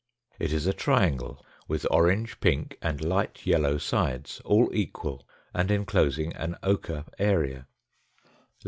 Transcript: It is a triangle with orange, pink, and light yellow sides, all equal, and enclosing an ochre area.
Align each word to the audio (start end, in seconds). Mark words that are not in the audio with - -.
It 0.39 0.51
is 0.51 0.65
a 0.65 0.73
triangle 0.73 1.45
with 1.67 1.85
orange, 1.91 2.39
pink, 2.39 2.75
and 2.81 2.99
light 3.03 3.45
yellow 3.45 3.77
sides, 3.77 4.41
all 4.43 4.71
equal, 4.73 5.27
and 5.53 5.69
enclosing 5.69 6.33
an 6.33 6.55
ochre 6.63 7.05
area. 7.19 7.67